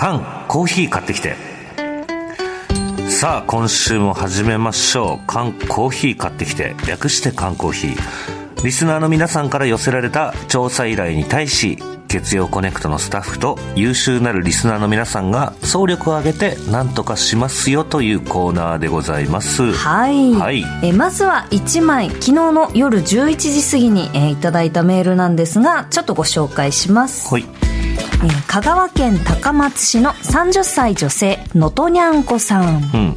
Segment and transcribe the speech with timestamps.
[0.00, 1.36] 缶コーヒー買ってきて。
[3.10, 5.26] さあ今週も始めましょう。
[5.26, 8.64] 缶コーヒー買ってきて略して缶コーヒー。
[8.64, 11.76] リスナーの皆さんから寄せられた調査依頼に対し
[12.08, 19.70] 月曜コネクトのスタッフと優秀なるリスナーの皆さんが総力を挙げて何とかしますよというコーナーでございます。
[19.70, 20.64] はい、はい。
[20.82, 27.69] えまずは1枚昨日の夜11時過ぎに、えーいただいたメールなんですがちょっとご紹介します、はい
[28.22, 32.90] えー香川県高松市の30歳女性のとにゃんこさん。
[32.92, 33.14] うん。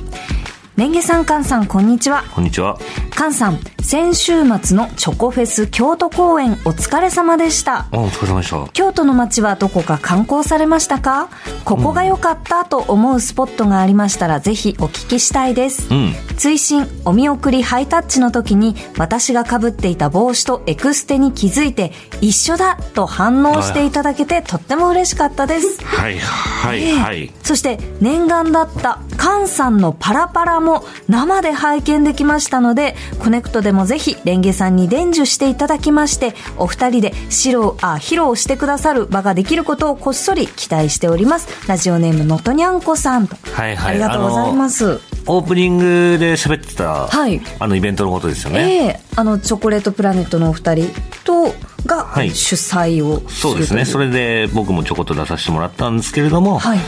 [0.75, 2.23] レンゲさんカンさんこんにちは。
[2.33, 2.79] こんにちは。
[3.11, 7.85] カンさん先週末のチョコフェス京都公演お疲れ様でした。
[7.91, 8.67] あお疲れ様でした。
[8.73, 11.29] 京都の街はどこか観光されましたか？
[11.63, 16.13] ここが良かったと思うスポットがありましたらぜひお聞きしたいです、うん。
[16.37, 41.67] 追伸お見送りハイタッチの時に私が被っていた帽子とエクステに気づいて一緒だと反応していただけてとっても嬉しかったですはいはいはいそして念願だった菅さんのパラパラも生で拝見できましたのでコネクトでもぜひレンゲさんに伝授していただきましてお二人で披露あ披露してくださる場ができることをこっそり期待しております。
[41.69, 43.27] ラジオネームのとにゃんこさん。
[43.27, 43.91] と、はいはい。
[43.91, 44.99] ありがとうございます。
[45.25, 47.41] オープニングで喋ってた、はい。
[47.59, 50.89] あのイベントのことですよね、ええあのチョコレートプラネットのお二人
[51.23, 51.53] と
[51.85, 52.31] がはい。
[52.31, 53.85] 主催をするそうですね。
[53.85, 56.79] それれで僕もちょこっと出させてもらったんですけれども、はい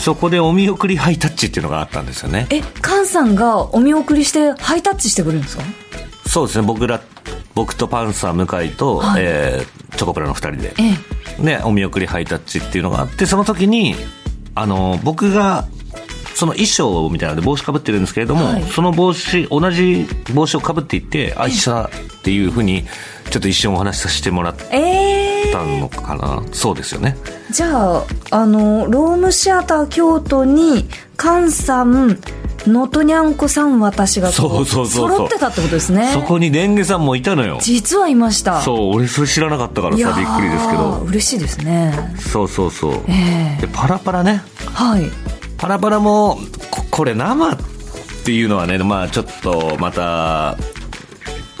[0.00, 2.46] そこでお見送りハイタッチっていうのがあったんですよね。
[2.50, 5.62] え菅さんがお見送りしてハイタッチしてくれるんですか？
[6.26, 6.66] そうですね。
[6.66, 7.00] 僕ら
[7.54, 9.22] 僕とパンサー向井と、はい。
[9.24, 10.72] えーチョコプラの2人で。
[10.78, 10.96] え
[11.40, 11.42] え。
[11.42, 13.96] ね、お見送りハイタッチっていうのがあって、その時に、
[14.54, 15.66] あの、僕が、
[16.36, 18.62] その衣装みたいなので帽子かぶってるんですけれども、はい。
[18.64, 22.84] その帽子、同じ帽子をかぶっていって、あ、一緒だっていうふうに、
[23.30, 26.42] ちょっと一瞬お話しさせてもらっええたのかな？
[26.52, 27.16] そうですよね。
[27.50, 30.88] じゃあ、あの、ロームシアター京都に、
[31.18, 32.18] 菅さん、
[32.66, 36.10] のとにゃんこさん、私がこそうそうそう揃ってたってことですね。
[36.12, 37.58] そこにレンゲさんもいたのよ。
[37.62, 38.60] 実はいました。
[38.60, 40.98] そう、俺それ知らなかったからさ、びっくりですけど。
[41.06, 42.14] 嬉しいですね。
[42.18, 42.94] そうそうそう。
[43.08, 44.42] ええで、パラパラね。
[44.74, 45.10] はい。
[45.56, 46.38] パラパラも、
[46.70, 47.56] ここれ生っ
[48.24, 50.56] ていうのはね、まあちょっとまた、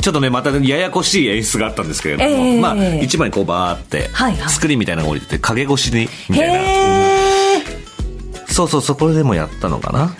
[0.00, 6.60] ちょっとね、またややこしい演出があったんですけれども、ええまあ一枚こうバーって、はいはいスクリーンみたいなのが降りてて、影越しに、みたいな。
[8.48, 10.14] そうそう、そこでもやったのかな。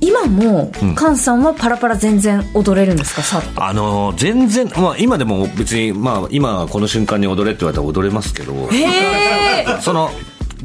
[0.00, 3.22] 今もうん、菅さんはパラパラ全然踊れるんですか？
[3.22, 3.42] さ。
[3.56, 8.68] あのー全然、まあ今でも別に、まあ今この瞬間に踊れって言われたら踊れますけど。
[9.80, 10.10] その、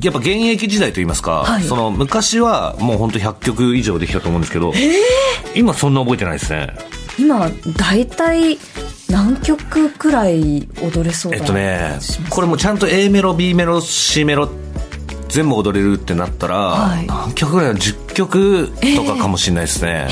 [0.01, 4.71] やっぱ現役時代といいますか、はいその昔はもう本当100曲以上できたと思うんですけど、
[5.55, 6.67] 今そんな覚えてないですね。
[7.19, 8.57] 今、大体、
[9.09, 14.49] 何曲くらい踊れそうだえっとね、これもちゃんと A メロ、B メロ、C メロ、
[15.29, 20.07] 全部踊れるってなったら、はい何曲ぐらい ?10 曲とかかもしれないですね。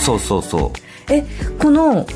[0.00, 0.72] そうそうそ
[1.08, 1.12] う。
[1.12, 1.24] え
[1.58, 2.06] この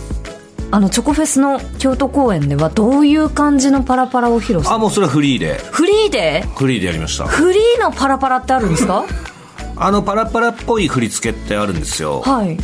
[0.71, 6.43] あのチョコフェスの京都公演ではどういう感じのパラパラを披露するあ、もうそれはフリーで、フリーで？
[6.57, 7.27] フリーでやりました。
[7.27, 9.05] フリーのパラパラってあるんですか？
[9.79, 12.23] あの、パラパラっぽい振り付けってあるんですよ。
[12.23, 12.59] はい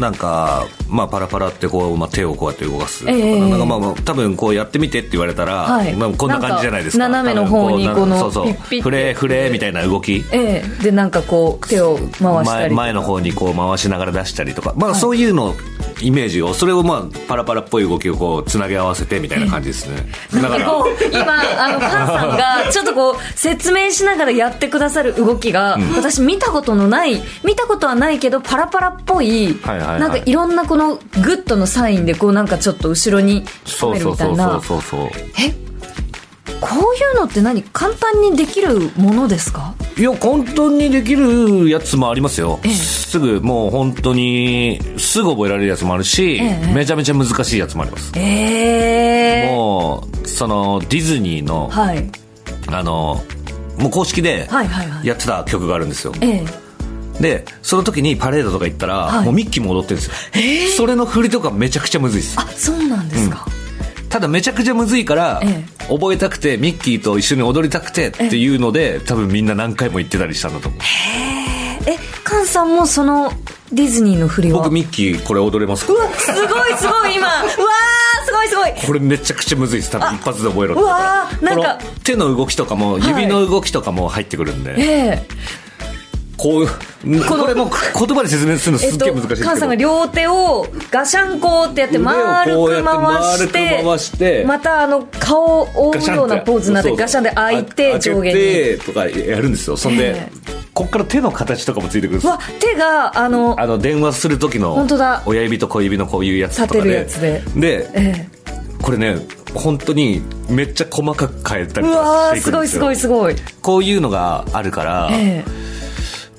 [0.00, 3.08] なんか、まあ、パラパラってこう、まあ、手をこうやって動かす。
[3.08, 3.40] ええ。
[3.40, 5.94] なんかまあまあ、多分こうやってみてって言われたら、はい。
[5.94, 7.08] まあ、こんな感じじゃないですか。
[7.08, 8.80] 斜めの方にこのそうそう。
[8.80, 10.24] フレフレみたいな動き。
[10.32, 10.82] ええ。
[10.82, 15.54] でなんかこう手を回した前り前の方にこう回しながら出したりとか、まあ、そういうの
[16.00, 20.06] イメージをそれをまあパラパラっぽい動きをこうつなぎ合わせてみたいな感じですね。
[20.32, 30.00] だなんかこう今あの カンさんがちょっとこう説明しながらやってくださる動きが、私見たことのない見たことはないけどパラパラっぽい,、はいはいはい。
[30.00, 35.00] なんかいろんなこのグッドのサインでこうなんかちょっと後ろにそうめるそうそうそみたいなうそうそう。
[35.38, 35.54] え？
[36.60, 37.62] こういうのって何？
[37.62, 39.74] 簡単にできるものですか？
[39.96, 42.74] いや簡単にできるやつもありますよ、ええ。
[42.74, 46.74] すぐもう本当にすぐ覚えられるやつもあるし、ええ。
[46.74, 49.54] めちゃめちゃ難しいやつもあります、ええ。
[49.54, 52.10] もうそのディズニーの、はい。
[52.66, 53.22] あの
[53.78, 55.06] もう公式ではいはいはい。
[55.06, 57.22] やってた曲があるんですよ、ええ。
[57.22, 59.24] でその時にパレードとか行ったら、はい。
[59.26, 62.36] もうミッキーも踊ってるんですよ、それの振りとかめちゃくちゃむずいです。
[62.40, 63.46] あそうなんですか、
[64.14, 70.80] ただめちゃくちゃむずいから、え覚えたくてミッキーと一緒に踊りたくてっていうので、多分みんな何回も言ってたりしたんだと思う。
[71.88, 73.32] え菅さんもその
[73.72, 74.58] ディズニーの振りは？
[74.58, 75.94] 僕ミッキーこれ踊れますか？
[75.94, 76.46] うわすごい
[76.76, 77.26] すごい今。
[77.26, 77.48] うわー
[78.24, 78.86] すごいすごい。
[78.86, 79.90] これめちゃくちゃむずいです。
[79.90, 80.82] 多分一発で覚えろって。
[80.82, 83.08] うわーなんか手の動きとかもはい。
[83.08, 85.26] 指の動きとかも入ってくるんで、ええ
[86.36, 100.28] こうこれも言葉で説明するのすっげえ難しいですけど、菅さんが両手をガシャンコってやって丸く回して回してまたあの顔を覆うようなポーズになってガシャンで開いて上下にとかやるんですよそんで、
[100.72, 108.28] こっから手の形とかもついてくるんですわ手があのあの電話する時の本当だ親指と小指のこういうやつとか立てるやつでで、え
[108.82, 109.16] これね
[109.54, 110.20] 本当に
[110.50, 115.44] めっちゃ細かく変えたりとうわかしていーすごいすくんですごいすごいこういうのがあるから、え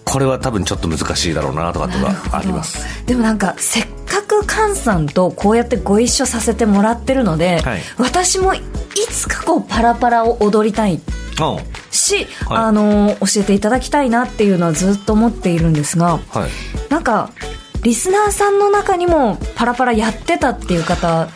[0.06, 2.86] これは多分ちょっと難しいだろうなとかとかあります。
[3.04, 7.82] えでもなんかせっかく菅さんとこうやってご一緒させてもらってるので、はい。
[7.98, 8.62] 私もい
[9.10, 10.98] つかこうパラパラを踊りたいう。
[10.98, 11.02] ん
[11.92, 12.28] し、はい。
[12.48, 16.50] あの教えていただきたいなっていうのはずっと思っているんですがはい。
[16.90, 17.32] なんか
[17.84, 21.30] リスナーさんの中にもパラパラやってたっていう方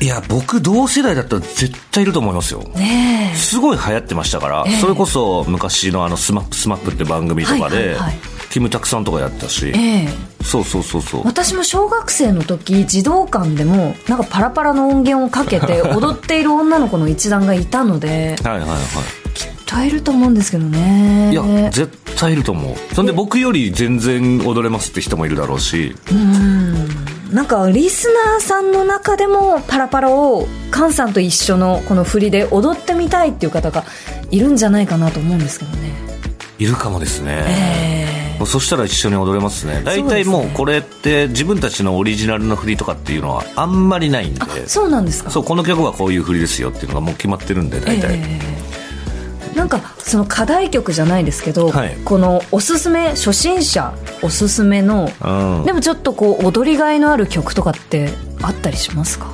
[0.00, 2.62] いや僕同世代だったら絶対いると思いますよ。
[2.74, 3.36] ねえ。
[3.36, 4.76] すごい流行ってましたから、ええ。
[4.76, 8.14] それこそ昔のあのスマップスマップって番組とかで、はいはいはい。
[8.50, 10.08] キムタクさんとかやったし、ええ。
[10.42, 11.22] そうそうそうそう。
[11.24, 18.78] 私も小学生の時児童館でもなんかパラパラの音源をかけて 踊っている女の子の一団がいたのではいはいはい。
[19.32, 21.30] きっといると思うんですけどね。
[21.32, 22.94] いや絶対いると思う。
[22.94, 25.96] そんで僕より全然踊れますって人もいるだろうし
[27.34, 33.84] なんかリスナーさんの中でもパラパラを菅さんと一緒のこの振りで踊ってみたいっていう方が
[34.30, 35.92] いるんじゃないかなと思うんですけどね。
[36.60, 37.44] いるかもですね、
[38.36, 39.82] えもうそしたら一緒に踊れますね。
[39.84, 44.40] 大体もうこれって自分たちのオリジナルの振りとかっていうのはあんまりないんで。
[44.56, 45.30] えそうなんですか。
[45.30, 48.83] そうこの曲はこういう振りですよっていうのがもう決まってるんで大体、ええ
[49.54, 51.96] なんかその課題曲じゃないですけど、はい。
[52.04, 55.64] このおすすめ初心者おすすめの、うん。
[55.64, 58.10] でもちょっとこう踊りがいのある曲とかって
[58.42, 59.32] あったりしますか？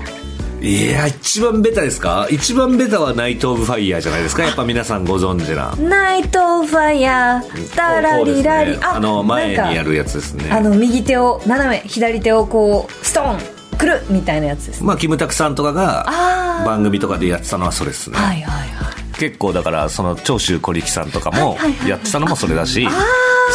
[0.63, 2.29] いや一番ベタですか？
[2.31, 4.45] 一番ベタはナイト・オブ・ファイヤーじゃないですか？
[4.45, 5.75] やっぱ皆さんご存知な。
[5.77, 8.79] ナイトファイヤータラリラリ、ね。
[8.83, 10.51] あの前にやるややつですね。
[10.51, 16.05] あの右手を斜め左手をこうストーンくるみたいなやつですまあキムタクさんとかが
[16.67, 22.89] 番組とかでやってたのはそれですね、はいはいはい結構だからその長州小力さんとかもやってたのもそれだし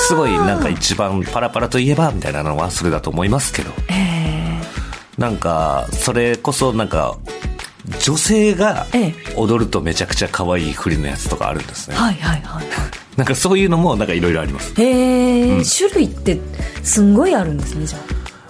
[0.08, 3.72] すごいなんか一番パラパラといえばみたいなのはそれだと思いますけど。
[3.90, 4.62] え
[5.18, 7.18] なんかそれこそなんか
[8.00, 9.16] 女性がええ。
[9.38, 11.96] 踊るとめちゃくちゃ可愛い振りのやつとかあるんですね。
[11.96, 12.66] ー、はいはいはい。
[13.18, 14.74] なんかそういうのもなんかいろいろあります。
[14.80, 16.40] へえ、種類って
[16.84, 18.00] すんごいあるんですねじゃ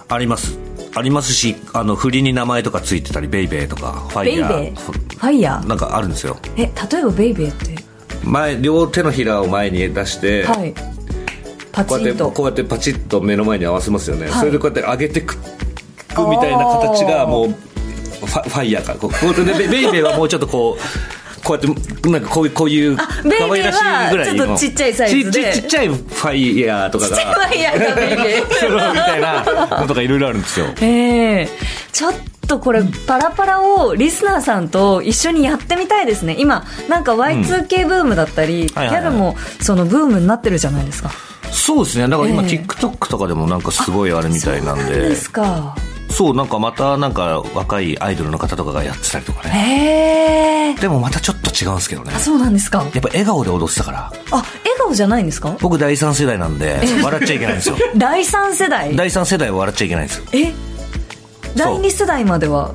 [0.08, 0.14] あ。
[0.14, 0.65] あります
[0.96, 5.66] ありますしあの振りに名前とかついてたりベイベーとかファイヤベイベーーファイヤー？
[5.66, 6.38] なんかあるんですよ。
[6.56, 6.70] え例
[7.00, 7.76] えばベイベーって？
[8.24, 10.74] 前両手のひらを前に出して、はい。
[11.70, 14.32] パチこうやってンとこうやってパチッと目の前に合わせますよね、はい。
[14.40, 15.40] それでこうやって上げてくく
[16.28, 18.94] みたいな形がもうファファイヤーか。
[18.94, 21.15] こうでベベイベーはもうちょっとこう
[21.46, 23.04] こうやってなんかこういうこういう可
[23.52, 24.36] 愛らしいぐらいの。
[24.36, 25.52] ちょっとちっちゃいサイズで。
[25.52, 27.16] ちちちっちゃいファイヤーとかが。
[27.16, 28.92] ファイヤーがベイベー。
[28.92, 30.66] みたいなのとかいろいろあるんですよ。
[30.82, 31.48] ええ。
[31.92, 32.14] ちょっ
[32.48, 36.34] とこれパラパラをリスナーさんと一緒にやってみたいですね。
[36.36, 41.12] 今なんか Y2K ブームだったり、ギャルもそのブームになってるじゃないですか。
[41.52, 42.08] そうですね。
[42.08, 42.48] だから今、ええ。
[42.48, 44.82] TikTok とかでもなんかすごいあれみたいなんで。
[44.82, 45.76] そうですか
[46.16, 50.74] そうなんかまたなんか若いアイドルの方とかがやってたりとかね。
[50.80, 52.12] でもまたちょっと違うんですけどね。
[52.16, 52.78] あそうなんですか。
[52.78, 53.98] やっぱ笑顔で踊ってたから。
[54.06, 54.44] あ笑
[54.78, 55.54] 顔じゃないんですか？
[55.60, 57.76] 僕第3世代なんで笑っちゃいけないんですよ。
[57.98, 58.96] 第3世代？
[58.96, 60.24] 第3世代は笑っちゃいけないんですよ。
[60.32, 60.52] え？
[61.54, 62.72] 第2世代までは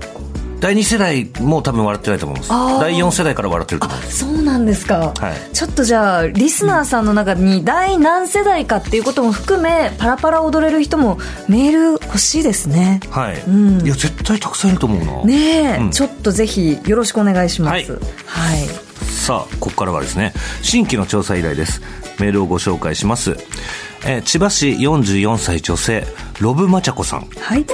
[0.61, 2.49] 第2世代も多分笑ってないと思います。
[2.79, 4.19] 第4世代から笑ってると思いす。
[4.19, 5.55] そうなんですか、はい。
[5.55, 11.17] ちょっとじゃあリスナーさんの中に第何世代かっていうことも含めパラパラ踊れる人も
[11.49, 12.99] メール欲しいですね。
[13.09, 13.81] はい、ん。
[13.83, 15.89] いや絶対たくさんいると思うな、ねえ、うん。
[15.89, 17.91] ちょっとぜひよろしくお願いします。
[17.91, 18.01] はい。
[18.27, 18.67] はい。
[19.03, 20.31] さあここからはですね
[20.61, 21.81] 新規の調査依頼です。
[22.19, 23.31] メールをご紹介します、
[24.05, 26.05] えー千葉市44歳女性
[26.39, 27.65] ロブマチャコさん、はい。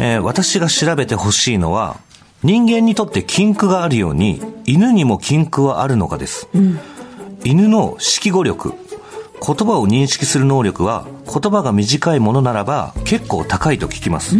[0.00, 2.00] えー私が調べてほしいのは
[2.44, 6.48] 人間にとって禁句があるように犬にも禁句はあるのかです、
[7.44, 8.74] 犬の識語力
[9.44, 14.36] 言葉を認識する能力は言葉が短いものならば結構高いと聞きます、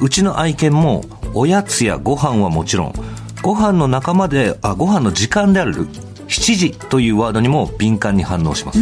[0.00, 2.94] うちの愛犬もおやつやご飯はもちろん
[3.40, 5.86] ご飯の仲間であご飯の時間である
[6.26, 8.80] 7時というワードにも敏感に反応します、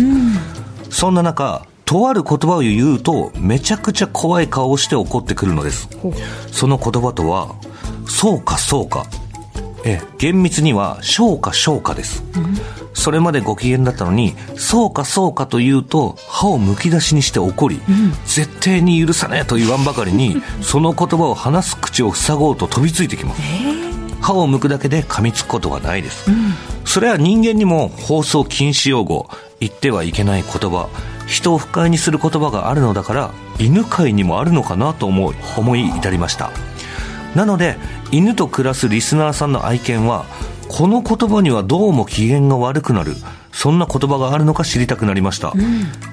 [0.88, 5.88] そんな中とある言葉を言うとめちゃくちゃ怖い顔をして怒ってくるのです。
[6.52, 7.54] その言葉とは
[8.10, 9.06] そうかそうか。
[9.84, 10.06] ええ。
[10.18, 12.22] 厳密には小か小かです、
[12.92, 17.80] それまでご機嫌だったのにそうかそうかと言うと歯をむき出しにして怒り、
[18.26, 23.40] 絶対に許さねえと言わんばかりに その言葉を話す口を塞ごうと飛びついてきます、
[24.20, 26.26] 歯をむくだけで噛みつくことはないです、
[26.84, 30.88] それは人間にも放送禁止用語言ってはいけない言葉。
[31.26, 36.50] 人を不快にする言葉があるのだから犬飼にもあるのかなと思い思い至りました
[37.34, 37.76] なので
[38.10, 40.24] 犬と暮らすリスナーさんの愛犬は
[40.68, 43.16] この言葉にはどうも機嫌が悪くなる。
[43.52, 45.52] そんな言葉があるのか知りたくなりました、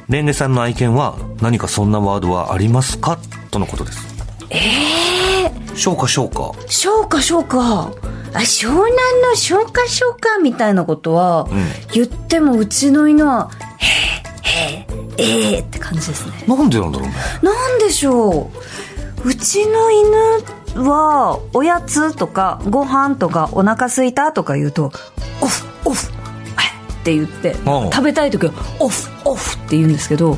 [0.10, 3.20] レンゲさんの愛犬は何かそんなワードはありますか？
[3.52, 4.08] とのことです。
[4.50, 4.58] え
[5.46, 7.92] えー、消化消化消化消化あ
[8.40, 8.86] 湘南
[9.22, 11.48] の消化消化みたいなことは、
[11.94, 14.86] 言ってもうちの犬は「へ
[15.20, 16.44] えへえええって感じですね。
[16.48, 17.16] なんでなんだろうね。
[17.44, 18.50] なんでしょ
[19.24, 19.30] う。
[19.30, 20.08] うちの犬
[20.78, 24.92] はおやつとかご飯とかお腹すいたとか言うと
[25.42, 27.56] 「オフオフ」って言って
[27.92, 30.38] 食べたい時は「オフオフ」って言うんですけど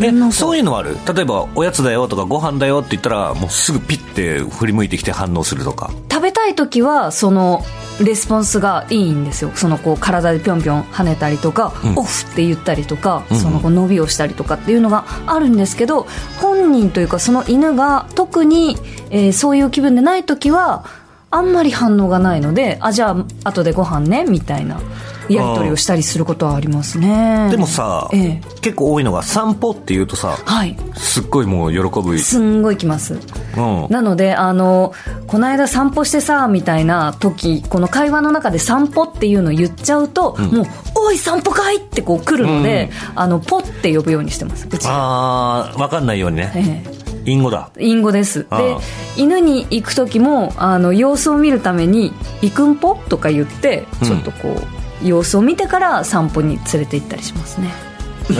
[0.00, 0.96] えそういうのはある？
[1.12, 5.90] 例えばおやつだよとかご飯だよって言ったらもうすぐピッて振り向いてきて反応するとか。
[6.10, 7.64] 食べたい時はその
[8.00, 9.50] レスポンスがいいんですよ。
[9.54, 16.06] そのこう体でぴょんぴょん跳ねたりとか、うん、オフって言ったりとか、うん、そのこう伸びをしたりとかっていうのがあるんですけど
[16.40, 18.76] 本人というかその犬が特に、
[19.10, 20.84] えー、そういう気分でない時は
[21.30, 24.80] あんまり反応がないのであじゃあ後でご飯ねみたいな
[25.28, 27.48] やり取りをしたりすることはありますね。
[27.50, 34.94] でもさ、ええ、結構多いのが散歩っていうとさ、はい、すっごいもう喜ぶすんごい来ます、うん、なのであの
[35.26, 40.66] この間散歩してさみたいな時この会話の中で散歩っていうのを言っちゃうと、うん、もう
[40.96, 46.97] 「おい散歩かい!」ってこう来るので、うん、あのポって呼ぶようにしてますああ分かんないようにね、ええ
[47.28, 47.70] 隠語だ。
[47.78, 48.46] 隠語です。
[48.50, 48.76] で
[49.16, 54.56] 犬に行く時もあの様子を見るために「行くんぽ?」とか言ってちょっとこ
[55.02, 57.72] う、様子を見てから散歩に連れて行ったりしますね。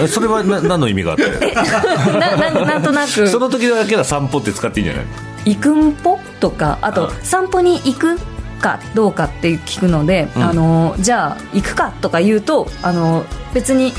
[0.09, 1.55] それはな 何の意味があって？
[2.19, 3.27] なななんとなく。
[3.29, 5.55] その時だけは散歩って使っていいんじゃない？
[5.55, 8.19] 行くんぽとかあと散歩に行く
[8.61, 13.95] かどうかって聞くので、うん、あのじゃあ行くかとか言うとあの別に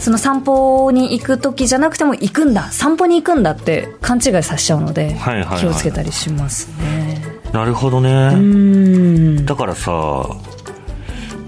[0.00, 2.72] その散歩に行く時じゃなくても行くんだ。
[2.72, 5.14] 散歩に行くんだって勘違いさせちゃうので、
[5.58, 7.22] 気をつけたりしますね。
[7.52, 9.44] なるほどね。
[9.44, 10.24] だからさ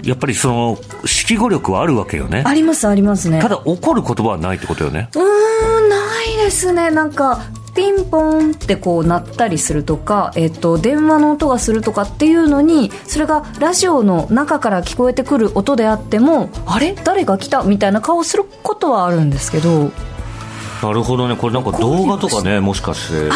[0.03, 2.43] やっぱりその識語力はあるわけよね。
[2.45, 3.41] ありますありますね。
[3.41, 5.09] ただ怒る言葉はないってことよね。
[5.15, 6.91] うんないですね。
[6.91, 7.41] なんか
[7.75, 16.93] ピンポンってこう鳴ったりするとか、えっと、電話の音がするとかっていうのにそれがラジオの中から聞こえてくる音であってもあれ？
[16.93, 17.63] 誰が来た？
[17.63, 19.91] みたいな顔することはあるんですけど。
[20.81, 21.35] なるほどね。
[21.35, 23.29] これなんか動画とかねもしかして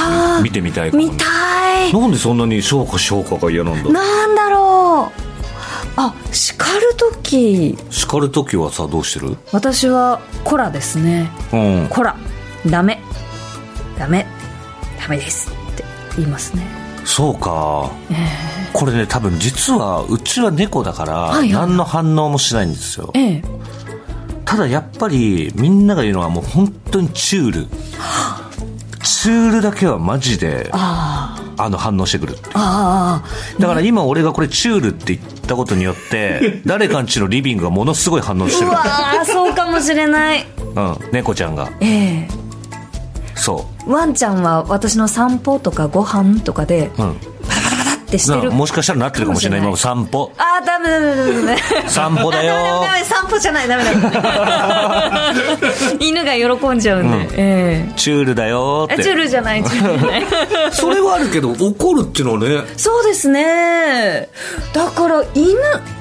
[0.43, 1.93] 見てみたいかも、ね、見たい。
[1.93, 5.27] なんでそんなに消化消化が嫌なんだなんだろう。
[5.95, 7.77] あ叱る時。
[7.89, 9.37] 叱る時はさどうしてる？
[9.51, 11.31] 私はコラですね。
[11.53, 11.87] うん。
[11.89, 12.15] コラ。
[12.65, 13.01] ダメ
[13.97, 14.25] ダメ。
[14.99, 15.49] ダメです。
[15.49, 15.83] って
[16.15, 16.87] 言いますね。
[17.07, 18.17] そうか、えー、
[18.73, 23.43] これね多分実はうちは猫だから、何の反応もしないんですよ、えー、
[24.43, 27.67] ただやっぱりみんなが言うのはもう本当にチュール。
[29.03, 38.69] チュールだけはマジであの反応してくるああだから今俺がこれチュールって言ったことによって 誰かんちのリビングがものすごい反応してる。
[38.69, 38.85] うわ
[39.25, 40.45] そうかもしれない。
[40.75, 41.69] うん猫ちゃんが。
[41.79, 42.46] ええ
[43.37, 43.91] そう。
[43.91, 47.17] ワンちゃんは私の散歩とかご飯とかで、うん、
[48.07, 48.49] ってしてる。
[48.51, 49.59] もしかしたらなってるかもしれない。
[49.59, 50.31] 今散歩。
[50.37, 51.41] ああダメダメダメダ
[51.83, 52.53] メ散歩だよ。
[52.81, 53.67] ダメ散歩じゃない。
[53.67, 54.01] ダメダメ。
[55.99, 57.27] 犬が喜んじゃうんで、うん。
[57.33, 59.03] えー、チュールだよって。
[59.03, 59.63] チュールじゃない。
[59.63, 60.23] チュールじゃない。
[60.71, 62.61] それはあるけど怒るっていうのはね。
[62.77, 64.29] そうですね。
[64.73, 65.57] だから犬。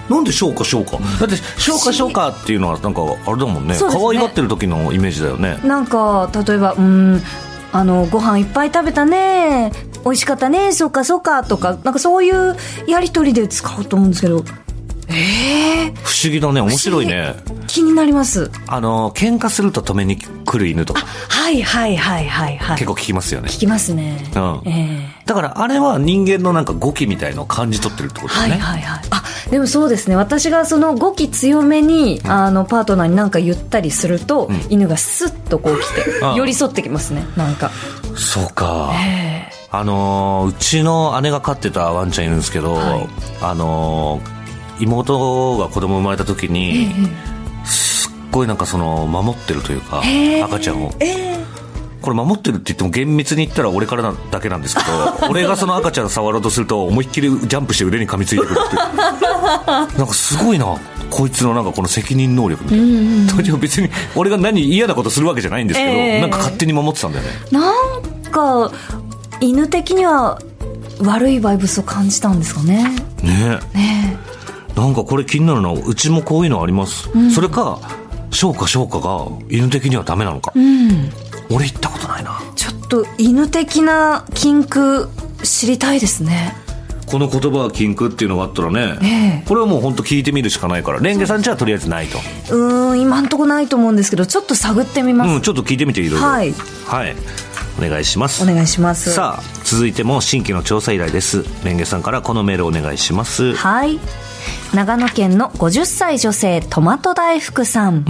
[0.08, 0.98] なんで消化消化？
[1.20, 3.74] だって消化消化っていうのはなんかあれだもんね。
[3.74, 5.58] ね可愛がってる時のイメージだよね。
[5.64, 7.20] なんか例えばうん
[7.72, 9.72] あのご飯いっぱい食べたね
[10.06, 14.44] 美味しかったねそっかそっかとかなんかそういうやり取りで使うと思うんですけど。
[15.08, 17.34] ええー、不思議だね面白いね。
[17.68, 18.50] 気になります。
[18.66, 21.06] あの喧嘩すると止めに来る犬とか。
[21.28, 22.76] はいはいはいはいはい。
[22.76, 23.48] 結構聞きますよね。
[23.48, 24.18] 聞きますね。
[24.34, 28.54] うん、えー、だからあれは人間のなんか語気みたいのを感じ取ってるってことだね。
[28.54, 29.00] はいはいはい。
[29.10, 30.16] あでもそうですね。
[30.16, 37.70] 私がその語気強めに、うん、あのパートナーに何か言ったりすると、うん、犬がスッとこう来て寄り添ってきますねなんか。
[38.16, 43.08] そうか、えー、あのうちの姉が飼ってたワンちゃんいるんですけど、はい、
[43.42, 44.20] あの
[44.80, 46.88] 妹が子供生まれた時に、
[47.64, 50.02] すっごいなんかその守ってるというか、
[50.44, 50.92] 赤ちゃんを、
[52.02, 54.88] これ守ってるって言っても厳密に言ったら俺からだけなんですけど
[55.28, 58.76] 俺がその赤ちゃん触ろうとすると思いっきりジャンプして腕に噛みついてくるって
[59.98, 60.66] なんかすごいな
[61.10, 62.62] こいつのなんかこの責任能力。
[62.64, 63.54] みたいな、うん。
[63.54, 67.30] うん、別に俺が何嫌なことするわけじゃないんですけど、えー、なんか勝手に守ってたんだよね。
[67.50, 68.70] なんか
[69.40, 70.40] 犬的には
[71.00, 72.84] 悪いバイブスを感じたんですかね
[73.22, 74.18] ねね
[74.74, 77.80] なんかこれ気になるのはうちもこういうのあります、うん、それか
[78.30, 80.52] 消化消化が犬的にはダメなのか。
[80.54, 81.10] うん。
[81.50, 82.38] 俺行ったことないな。
[82.54, 85.08] ちょっと犬的な禁句
[85.42, 86.54] 知りたいですね。
[87.06, 92.18] この言葉は禁句っていうのがあったらね、ええこれはもう本当聞いてみるしかないから、レンゲさんちはとりあえずないと。
[92.50, 95.30] うーん、今んとこないと思うんですけど、ちょっと探ってみます。
[95.30, 96.26] うん、ちょっと聞いてみていろいろ。
[96.26, 96.52] はい。
[96.86, 97.14] はい。
[97.78, 98.42] お願いします。
[98.42, 99.12] お願いします。
[99.12, 101.44] さあ、続いても新規の調査依頼です。
[101.64, 103.54] レンゲさんからこのメールお願いします。
[103.54, 103.98] はい。
[104.74, 108.04] 長野県の50歳女性トマト大福さん。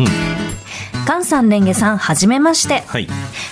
[1.07, 2.83] 菅さん、レンゲさん、はじめまして。
[2.87, 3.09] はい。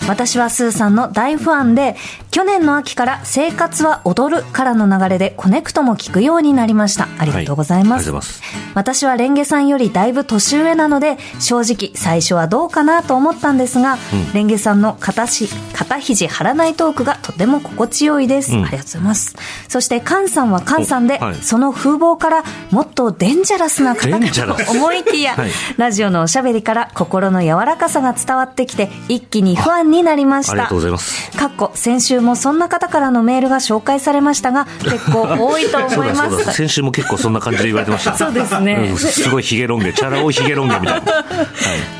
[0.08, 1.94] 私はスーさんの大ファンで、
[2.32, 7.08] 去年の秋から生活は踊るからの流れでコネクトも聞くようになりました。
[7.18, 8.10] ありがとうございます。
[8.10, 8.42] はいます
[8.74, 13.98] 私はレンゲさんよりだいぶ年上なので、正直最初はどうかなと思ったんですが、
[14.34, 18.52] レンゲさんの肩し肩肘張らないトークがとても心地よいです。
[18.52, 19.36] うんありがとうございます。
[19.68, 30.52] そして菅さんは菅さんで、おはいその風貌からもっとデンジャラスな方かと思いきや、はいラジオのおしゃべりから心の柔らかさが伝わってきて、一気に不安になりました。
[30.52, 31.36] ありがとうございます。
[31.36, 36.30] かっこ先週もそんな方からのメールが紹介されましたが、 結構多いと思いま。
[36.30, 36.52] す。
[36.52, 38.16] 先週も結構そんな感じで言われてました。
[38.16, 41.12] そうですねうんすごいヒゲロン毛、チャラ男ヒゲロン毛みたいな。
[41.12, 41.34] はい。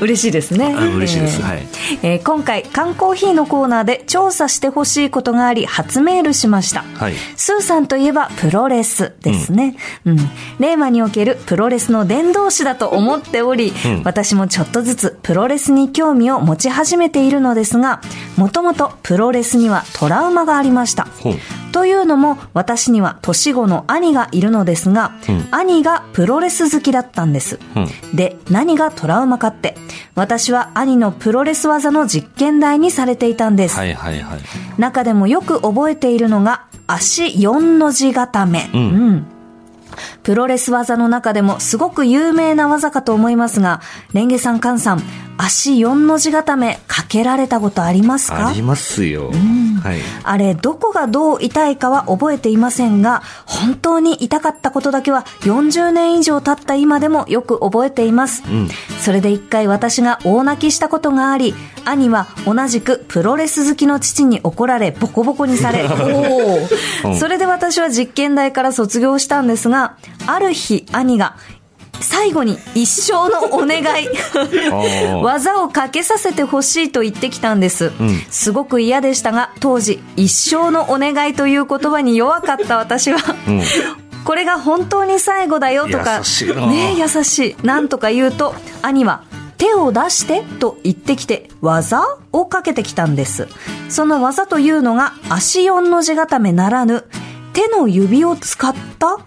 [0.01, 0.75] 嬉しいですね。
[0.77, 1.67] あ嬉しいですえーはい
[2.03, 6.83] えー今回、缶コーヒーのコーナーで調査してほしいことがあり、初メールしました。
[6.97, 9.75] はいスーさんといえばプロレスですね。
[10.05, 10.29] うん。
[10.59, 18.01] 令和におけるプロレスの伝道師だと思っており、うん私もちょっとずつプロレスに興味を持ち始めているのですが、
[18.37, 21.07] もともとプロレスにはトラウマがありました。
[21.71, 27.59] というのも、私には年子の兄がいるのですが、うん兄がプロレス好きだったんです。
[27.75, 29.75] うんで、何がトラウマかって、
[30.15, 33.77] 私は兄のプロレス技の実験台にされていたんです。
[33.77, 34.39] はいはいはい。
[34.77, 38.69] 中でもよく覚えているのが、足4の字固め。
[38.73, 39.27] うんうん
[40.23, 43.81] プロレス技の中でもすごく有名な技かと思いますが、
[44.13, 45.03] レンゲさん、カンさん、
[45.37, 48.47] 足4の字固めかけられたことありますか？
[48.49, 49.31] ありますよ。
[49.83, 49.97] はい。
[50.23, 58.43] あれ、どこがどう痛いかは覚えていませんが、本当に痛かったことだけは40年以上経った今でもよく覚えています。
[58.47, 58.67] うん
[58.99, 61.53] それで一回私が大泣きしたことがあり、
[61.85, 65.85] 兄は同じくプロレス好きの父に怒られ、ボコボコにされ、
[67.05, 69.93] お それで私は実験台から卒業したんですが、
[70.25, 71.35] ある日兄が、
[72.05, 74.07] 最後に一生のお願い。
[74.07, 75.19] ー。
[75.21, 78.19] 技をかけさせてほしいと言ってきたんです、うん。
[78.29, 83.61] すごく嫌でしたが当時一生のお願いという言葉に弱かった私は、うん。
[84.23, 86.21] これが本当に最後だよとか
[86.69, 89.23] ねえ優しいなんとか言うと兄は
[89.57, 93.47] 手を出してと言ってきて技をかけてきたんです。
[93.89, 97.05] その技というのが足4の字固めならぬ
[97.53, 99.19] 手の指を使った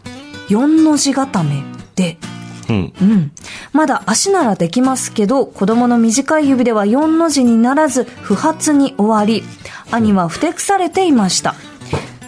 [0.48, 1.62] 4の字固め
[1.94, 2.18] で
[2.68, 2.92] うん。
[3.00, 3.32] うん。
[3.72, 9.42] まだ足ならできますけど、子供の短い指では4の字にならず、不発に終わり、
[9.90, 11.54] 兄はふてくされていました。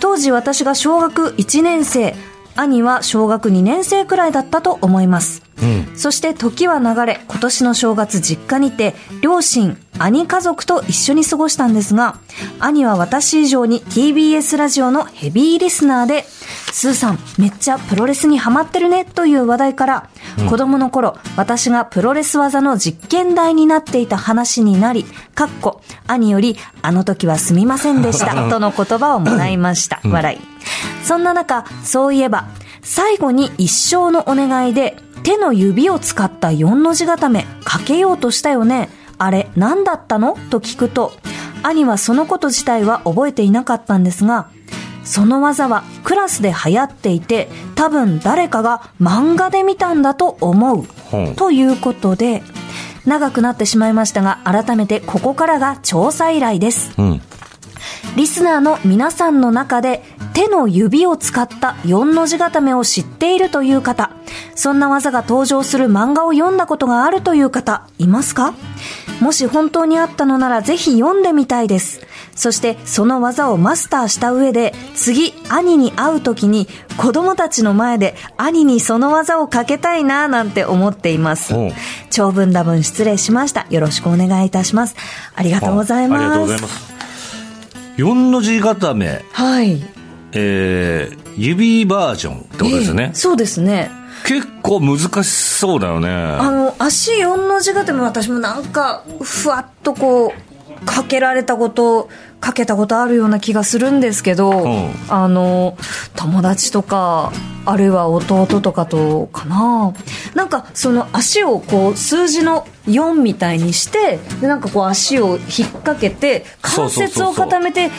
[0.00, 2.14] 当時私が小学1年生、
[2.56, 5.42] 兄は小学2年生くらいだったと思います。
[5.62, 5.96] うん。
[5.96, 12.16] そして時は流れ、今年の正月実家にて、両親、兄家族と一緒に過ごしたんですが、
[12.58, 16.24] 兄は私以上に TBS ラジオのヘビーリスナーで、
[16.72, 20.08] スーさん、めっちゃプロレスにハマってるね、という話題から、
[20.48, 30.00] 子供の頃、私がプロレス技の実験台になっていた話になり、かっこ、兄より、あの時はすみませんでした、 との言葉をもらいました。
[30.04, 30.40] 笑い。
[31.04, 32.46] そんな中、そういえば、
[32.82, 38.88] 最後に一生のお願いで、手の指を使った4の字固めかけようとしたよね。
[39.18, 40.38] あれ何だったの？
[40.48, 41.12] と聞くと、
[41.62, 44.48] 兄はそのこと自体は覚えていなかったんですが、
[45.04, 50.86] その技はクラスで流行っていて、多分誰かが漫画で見たんだと思う。
[51.36, 52.42] ということで、
[53.06, 56.92] 長くなってしまいましたが、改めてここからが調査依頼です。
[56.98, 57.20] うん。
[58.16, 60.02] リスナーの皆さんの中で
[60.34, 64.10] 手の指を使った4の字固めを知っているという方、
[64.54, 68.52] そんな技が登場する漫画を読んだことがあるという方、いますか？
[69.20, 72.00] もし本当にあったのならぜひ読んでみたいです。
[72.40, 81.52] そしてその技をマスターした上で、次兄に会う時に子供たちの前で兄にその技をかけたいなぁなんて思っています。
[82.08, 83.66] 長文多文失礼しました。
[83.68, 84.96] よろしくお願いいたします。
[85.34, 86.22] ありがとうございます。
[86.22, 86.94] ありがとうございます。
[87.98, 89.82] 4の字固め、はい。
[90.32, 93.14] えー、指バージョンってことですよねええ。
[93.14, 93.90] そうですね。
[94.24, 96.08] 結構難しそうだよね。
[96.08, 100.50] あの、足4の字固め私もなんか、ふわっとこう、
[100.84, 102.08] かけられたこと、
[102.40, 104.90] かけたことあるような気がするんですけど、ん。
[105.08, 105.76] あの、
[106.16, 107.32] 友達とか、
[107.66, 109.92] あるいは弟とかとかな。
[110.34, 117.90] なんかその足をこう数字の4みたいにしてでなんかこう足を引っ掛けて関節を固めて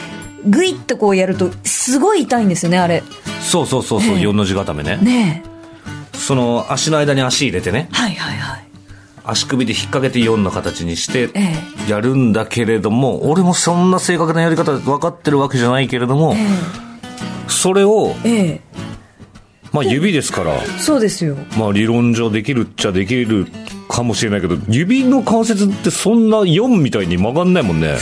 [0.45, 3.03] グイッとこうやるとすごい痛いんですよねあれ。
[3.39, 4.23] そうそうそうそう、ええ。
[4.23, 4.97] 4の字固めね。
[4.97, 6.17] ねえ。
[6.17, 7.87] その足の間に足入れてね。
[7.91, 8.70] はいはいはい
[9.23, 11.53] 足首で引っ掛けて4の形にしてえ
[11.89, 16.35] やるんだけれども、俺もそんな正確なやり方分かってるわけじゃないけれども、
[17.47, 18.61] それを、ええ。
[19.71, 21.37] まあ指ですから、えそうですよ。
[21.57, 23.47] まあ理論上できるっちゃできる
[23.87, 27.95] かもしれないけど、指の関節ってそんな4みたいに曲がんないもんね。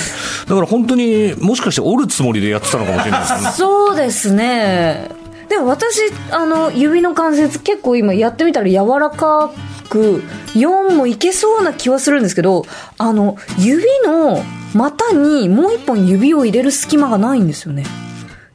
[0.47, 3.51] だから本当にもしかして折るつもりでやってたのかもしれないですね。
[3.51, 5.18] そうですね
[5.50, 6.00] でも私
[6.32, 9.52] あの指の関節結構今やってみたら柔らか
[9.90, 12.66] く4もいけそうな気はするんですけど
[12.98, 14.44] あの指の
[14.76, 17.86] 股にもう一本指を入れる隙間がないんですよね。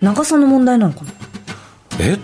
[0.00, 1.10] 長さの問題なのかな？
[1.98, 2.16] え？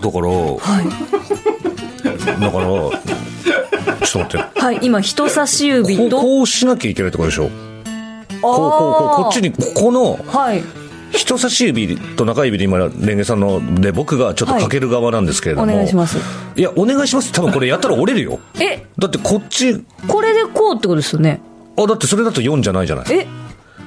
[0.00, 2.40] だから、はい。
[2.40, 4.60] だから、ちょっと待って。
[4.60, 7.50] はい今人差し指とこうしなきゃいけないってことでしょ？
[7.50, 7.50] こう
[8.40, 10.62] こうこうこっちにここのはい
[11.16, 16.18] 人差し指と中指で今レンゲさんので僕がちょっとかける側なんですけれども、お願いします。
[16.56, 17.32] いやお願いします。
[17.32, 18.38] 多分これやったら折れるよ。
[18.60, 18.86] え？
[18.98, 19.84] だってこっち。
[20.08, 21.40] これでこうってことですよね。
[21.78, 23.06] あだってそれだと4じゃないじゃない。
[23.12, 23.26] え？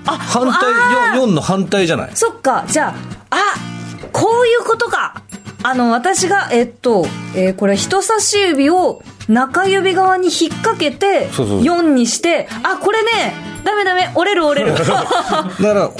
[0.05, 1.19] あ反対あー。
[1.21, 2.11] 4, 4の反対じゃない。
[2.13, 2.95] そっか、じゃあ、
[3.31, 3.37] あ、
[4.11, 5.21] こういうことか。
[5.61, 13.33] あの、私が、えっと、えーこれ人差し指を中指側に引っ掛けて、そうそう4にして、あ、これね、
[13.65, 14.73] ダメダメ、折れる折れる。
[14.79, 15.91] だから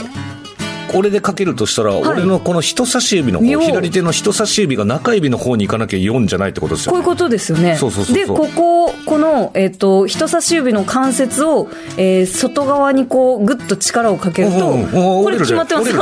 [0.94, 6.94] 俺でかけるとしたら、俺のこの人差し指の左手の人差し指が中指の方に行かなきゃ4じゃないってことですよね。
[6.94, 7.76] こういうことですよね。
[7.78, 15.24] そうそうそうで、ここ、この、えっ、と、人差し指の関節を、えー外側にこう、ぐっと力をかけると、うんうんうん。
[15.24, 15.98] これ決まってます折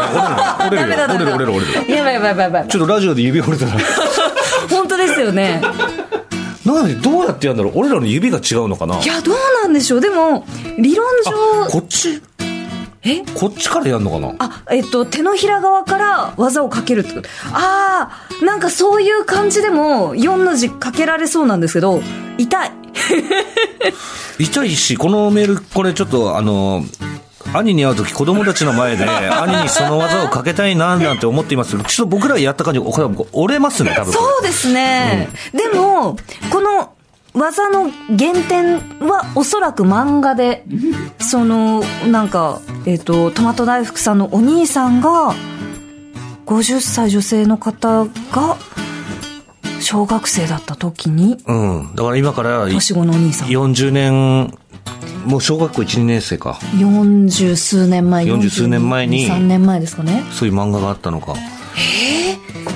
[0.76, 1.92] れる折れる 折れる折れる折れる。
[1.96, 2.68] やばいやばいやばいやばい。
[2.68, 3.72] ちょっとラジオで指折れたら。
[4.70, 5.62] 本当ですよね。
[6.66, 7.74] なんでどうやってやるんだろう？
[7.80, 9.00] 俺らの指が違うのかな？
[9.02, 10.02] いや、どうなんでしょう。
[10.02, 10.46] でも、
[10.78, 11.32] 理論上、
[11.72, 12.22] こっち？
[13.04, 13.24] え？
[13.36, 14.36] こっちからやるのかな？
[14.40, 17.30] あ、えっと、手のひら側から技をかけるってこと。
[17.54, 18.10] あ
[18.42, 22.02] あ、なんかそういう感じでも4の字かけられそうなんですけど、
[22.38, 22.72] 痛い。
[24.40, 26.84] 痛いし、このメール、これちょっとあの、
[27.54, 32.82] 兄に会うとき子供たちの前で、 兄にその技をかけたいな、なんて思っていますけど、ちょっと僕らやった感じ、
[33.32, 34.14] 折れますね、多分。
[34.14, 35.30] そうですね。
[35.54, 36.18] でも、
[36.50, 36.92] この
[37.38, 40.66] 技の原点はおそらく漫画で、
[41.20, 45.34] その、なんか、えっ、と、トマト大福さんのお兄さんが、
[46.46, 48.58] 50歳女性の方が、
[49.80, 51.96] 小学生だった時に、うん。
[51.96, 53.50] だから今から年子のお兄さん。
[53.50, 54.58] 40年、
[55.26, 56.60] もう小学校1、2年生か。
[56.76, 61.36] 40数年前40数年前に3年前ですかねそういう漫画があったのか。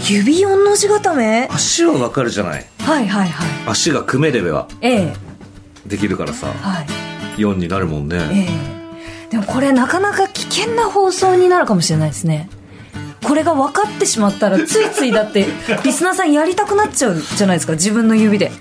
[0.08, 1.47] 指4の字固め？
[1.51, 2.65] 足はわかるじゃない？
[2.80, 3.47] はいはいはい。
[3.67, 5.13] 足が組めればええ。
[5.86, 6.88] できるからさ、はい。
[7.41, 8.17] 4になるもんね。
[8.32, 8.47] え
[9.27, 9.32] え。
[9.32, 12.49] でもこれなかなか危険な放送になるかもしれないですね。
[13.23, 15.45] これが分かってしまったらついついだって
[15.86, 18.51] リスナーさんやりたくなっちゃうじゃないですか自分の指で。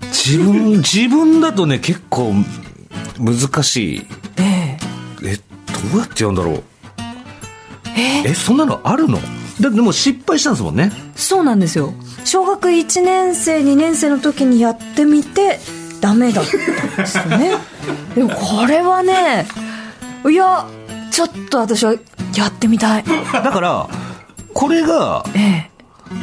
[0.00, 2.34] 自分、自分だとね、結構
[3.18, 4.06] 難しい。
[4.38, 4.78] え
[5.22, 5.28] え。
[5.32, 6.62] え、どうやってやるんだろう？
[8.26, 9.18] え、そんなのあるの？
[9.60, 10.92] だってでも失敗したんですもんね。
[11.16, 11.94] そうなんですよ。
[12.24, 15.60] 小学1年生2年生の時にやってみて
[16.00, 16.56] ダメだった
[16.94, 17.52] んですよね。
[18.14, 19.46] でもこれはね
[20.28, 20.66] いや
[21.10, 21.94] ちょっと私は
[22.36, 23.04] やってみたい。
[23.32, 23.88] だから、
[24.52, 25.70] これがええ。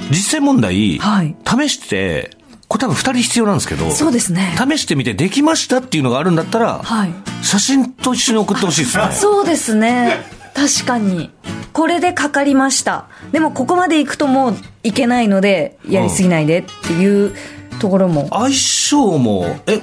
[0.10, 1.36] 実際問題、はい。
[1.46, 4.56] 試して、これ多分2人必要なんですけど、そうですね。
[4.58, 7.14] 試してみてできましたっていうのがあるんだったら、はい。
[7.42, 9.10] 写真と一緒に送ってほしいですね。
[9.16, 10.26] そうですね。
[10.54, 11.32] 確かに
[11.74, 13.06] これでかかりました。
[13.32, 17.34] でもここまで行くともういけないのでやりすぎないでっていう
[17.80, 18.28] ところも。
[18.32, 19.80] 相性も、え、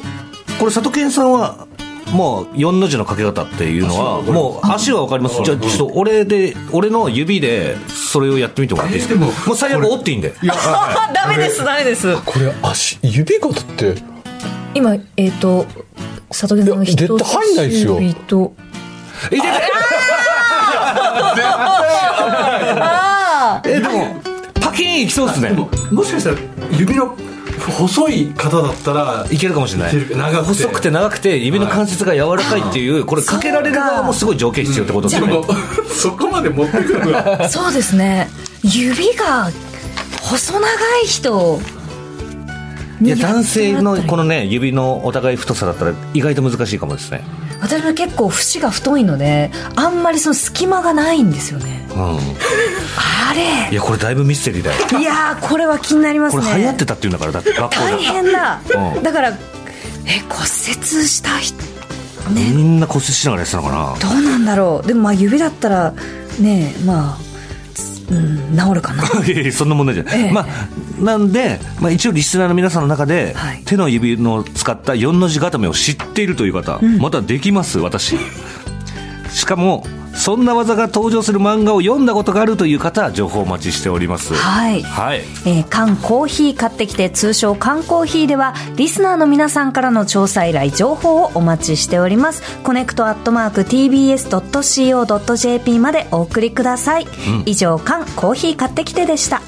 [0.58, 1.66] これ佐藤健さんは、
[2.12, 5.42] もう4の字のかけ方っていうのは、もう足はわかります。
[5.44, 9.24] じゃあちょっと俺で、俺の指でそれをやってみてもらっていいですか？
[9.24, 10.34] もう最悪折っていいんで。
[10.42, 12.16] いや、あ ダメですダメです。
[12.24, 13.94] これ足、指型って、
[14.74, 15.66] 今えっ、と
[16.30, 17.94] 佐藤健さんがいや絶対入んないですよ。
[18.00, 18.52] 人差し指と
[19.32, 19.42] え、で
[22.80, 24.20] あえ、でも、
[24.60, 25.50] パキーンいきそうですね。
[25.90, 26.36] もしかしたら
[26.70, 27.16] 指の
[27.58, 29.94] 細い方だったら、いけるかもしれない。
[30.16, 35.44] 長細くて長くて指の関節が柔らかいっていうこれかけられる側もすごい条件必要ってことですよねでも、
[35.88, 37.14] そこまで持ってくる
[37.48, 38.28] そうですね。
[38.62, 39.50] 指が
[40.22, 40.66] 細長
[41.04, 41.60] い人。
[43.00, 47.22] いや男性のこののね指のお互い太さだったら意外と難しいかもですね
[47.60, 51.86] 私も結構節が太いのであんまりその隙間がないんですよね。
[51.90, 51.98] うん。
[51.98, 53.72] あれ。
[53.72, 55.00] いやこれだいぶミステリーだよ。
[55.00, 56.42] いやーこれは気になりますね。
[56.42, 58.60] これ流行ってたっていうんだからだって学校で大変だ、
[58.94, 59.02] うん。
[59.02, 59.34] だからえ
[60.28, 60.48] 骨折
[61.06, 61.56] した人
[62.30, 64.10] みねんな骨折しながらやってたのかな。
[64.10, 64.86] どうなんだろう。
[64.86, 65.94] でもまあ指だったら
[66.38, 67.27] ねまあ
[68.10, 69.04] うん治るかな。
[69.52, 70.32] そんな問題じゃない、ええ。
[70.32, 70.46] まあ
[71.02, 73.62] なんで、まあ、一応リスナーの皆さんの中で、はい。
[73.64, 78.16] 手の指の使った4の字固めを知っているという方、またできます私。
[79.30, 84.34] しかもそんな技が登場する漫画を読んだことがあるという方は情報をお待ちしております。
[84.34, 85.20] はい、はい。
[85.46, 92.42] えー、缶コーヒー買ってきて通称缶コーヒーではリスナーの皆さんからの調査依頼情報をお待ちしております。
[92.62, 94.08] コネクトアットマーク TBS.CO.JP
[95.78, 97.10] までお送りください、うん、
[97.46, 99.40] 以上缶コーヒー買ってきてでした。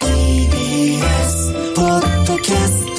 [0.00, 2.89] TBS ポッドキャスト